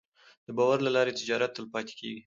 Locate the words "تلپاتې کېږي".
1.57-2.19